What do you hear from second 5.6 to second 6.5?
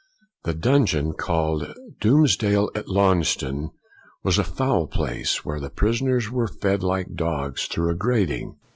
prisoners were